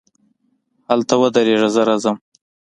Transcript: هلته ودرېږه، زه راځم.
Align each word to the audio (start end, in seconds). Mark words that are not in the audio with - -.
هلته 0.87 1.13
ودرېږه، 1.21 1.69
زه 1.75 1.81
راځم. 1.87 2.17